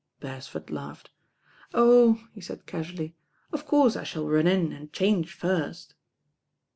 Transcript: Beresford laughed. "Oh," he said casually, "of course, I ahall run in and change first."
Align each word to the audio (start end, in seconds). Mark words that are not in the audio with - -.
Beresford 0.19 0.71
laughed. 0.71 1.11
"Oh," 1.75 2.27
he 2.33 2.41
said 2.41 2.65
casually, 2.65 3.15
"of 3.51 3.67
course, 3.67 3.95
I 3.95 4.01
ahall 4.01 4.33
run 4.33 4.47
in 4.47 4.73
and 4.73 4.91
change 4.91 5.31
first." 5.31 5.93